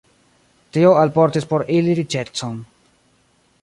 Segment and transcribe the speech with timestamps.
[0.77, 2.61] Tio alportis por ili riĉecon.